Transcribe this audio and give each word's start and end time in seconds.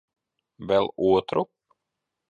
Vēl 0.71 0.91
otru? 1.11 1.47